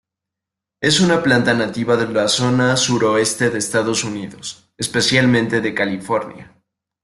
[0.81, 6.57] Es una planta nativa de la zona suroeste de Estados Unidos, especialmente de California.